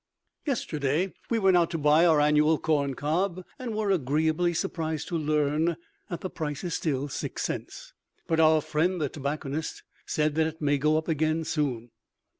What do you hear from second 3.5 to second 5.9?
and were agreeably surprised to learn